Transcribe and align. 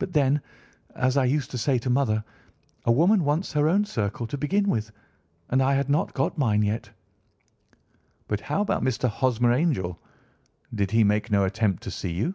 But 0.00 0.12
then, 0.14 0.40
as 0.96 1.16
I 1.16 1.26
used 1.26 1.52
to 1.52 1.58
say 1.58 1.78
to 1.78 1.88
mother, 1.88 2.24
a 2.86 2.90
woman 2.90 3.22
wants 3.22 3.52
her 3.52 3.68
own 3.68 3.84
circle 3.84 4.26
to 4.26 4.36
begin 4.36 4.68
with, 4.68 4.90
and 5.48 5.62
I 5.62 5.74
had 5.74 5.88
not 5.88 6.12
got 6.12 6.36
mine 6.36 6.62
yet." 6.62 6.90
"But 8.26 8.40
how 8.40 8.62
about 8.62 8.82
Mr. 8.82 9.08
Hosmer 9.08 9.52
Angel? 9.52 9.96
Did 10.74 10.90
he 10.90 11.04
make 11.04 11.30
no 11.30 11.44
attempt 11.44 11.84
to 11.84 11.92
see 11.92 12.10
you?" 12.10 12.34